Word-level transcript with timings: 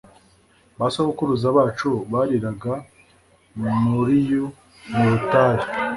Ba 0.77 0.87
sogokuruza 0.93 1.47
bacu 1.57 1.89
bariraga 2.11 2.73
Mariu 3.61 4.45
mu 4.93 5.03
butayu, 5.09 5.65